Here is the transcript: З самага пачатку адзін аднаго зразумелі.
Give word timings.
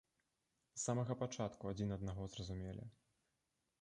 З 0.77 0.79
самага 0.85 1.17
пачатку 1.21 1.63
адзін 1.73 1.89
аднаго 1.99 2.23
зразумелі. 2.37 2.83